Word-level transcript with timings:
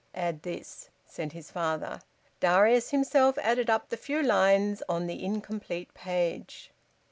"Add 0.15 0.41
this," 0.41 0.89
said 1.05 1.33
his 1.33 1.51
father. 1.51 2.01
Darius 2.39 2.89
himself 2.89 3.37
added 3.37 3.69
up 3.69 3.89
the 3.89 3.97
few 3.97 4.23
lines 4.23 4.81
on 4.89 5.05
the 5.05 5.23
incomplete 5.23 5.93
page. 5.93 6.71